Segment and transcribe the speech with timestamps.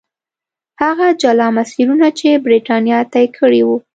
[0.81, 3.77] هغه جلا مسیرونه چې برېټانیا طی کړي وو.